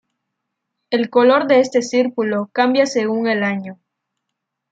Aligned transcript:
El 0.89 1.11
color 1.11 1.45
de 1.45 1.59
este 1.59 1.83
círculo 1.83 2.49
cambia 2.53 2.87
según 2.87 3.27
el 3.27 3.43
año. 3.43 3.79